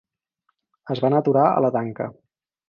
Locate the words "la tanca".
1.67-2.09